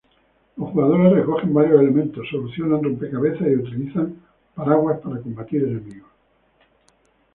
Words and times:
Los 0.57 0.71
jugadores 0.71 1.13
recogen 1.13 1.53
varios 1.53 1.79
elementos, 1.79 2.27
solucionan 2.27 2.81
rompecabezas, 2.83 3.47
y 3.47 3.53
utilizar 3.55 4.01
un 4.05 4.23
paraguas 4.55 4.99
para 4.99 5.21
combatir 5.21 5.63
enemigos. 5.63 6.09